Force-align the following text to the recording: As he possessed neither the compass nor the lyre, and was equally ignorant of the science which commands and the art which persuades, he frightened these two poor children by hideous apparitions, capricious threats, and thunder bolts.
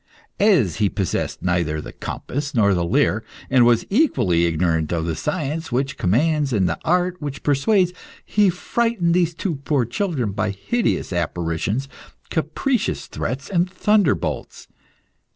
As 0.39 0.77
he 0.77 0.89
possessed 0.89 1.43
neither 1.43 1.79
the 1.79 1.91
compass 1.91 2.55
nor 2.55 2.73
the 2.73 2.83
lyre, 2.83 3.23
and 3.51 3.67
was 3.67 3.85
equally 3.91 4.45
ignorant 4.45 4.91
of 4.91 5.05
the 5.05 5.15
science 5.15 5.71
which 5.71 5.95
commands 5.95 6.51
and 6.51 6.67
the 6.67 6.79
art 6.83 7.21
which 7.21 7.43
persuades, 7.43 7.93
he 8.25 8.49
frightened 8.49 9.13
these 9.13 9.35
two 9.35 9.57
poor 9.57 9.85
children 9.85 10.31
by 10.31 10.49
hideous 10.49 11.13
apparitions, 11.13 11.87
capricious 12.31 13.05
threats, 13.05 13.47
and 13.47 13.69
thunder 13.69 14.15
bolts. 14.15 14.67